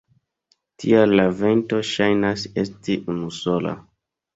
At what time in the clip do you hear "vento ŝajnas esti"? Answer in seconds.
1.43-3.01